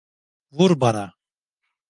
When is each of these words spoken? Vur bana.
Vur 0.51 0.71
bana. 0.81 1.05